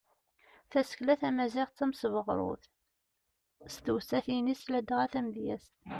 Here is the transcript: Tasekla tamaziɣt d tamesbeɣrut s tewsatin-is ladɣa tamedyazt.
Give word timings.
Tasekla 0.71 1.15
tamaziɣt 1.21 1.73
d 1.73 1.77
tamesbeɣrut 1.77 2.63
s 3.73 3.75
tewsatin-is 3.83 4.63
ladɣa 4.71 5.05
tamedyazt. 5.13 5.77